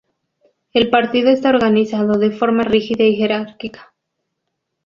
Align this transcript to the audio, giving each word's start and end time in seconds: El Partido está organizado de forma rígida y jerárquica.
El 0.73 0.89
Partido 0.89 1.29
está 1.29 1.51
organizado 1.51 2.17
de 2.17 2.31
forma 2.31 2.63
rígida 2.63 3.03
y 3.03 3.15
jerárquica. 3.17 3.93